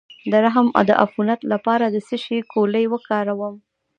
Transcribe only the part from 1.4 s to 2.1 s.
لپاره د